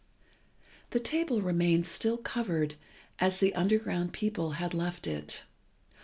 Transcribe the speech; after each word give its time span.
The 0.89 0.99
table 0.99 1.43
remained 1.43 1.85
still 1.85 2.17
covered 2.17 2.73
as 3.19 3.39
the 3.39 3.53
underground 3.53 4.13
people 4.13 4.53
had 4.53 4.73
left 4.73 5.05
it. 5.05 5.43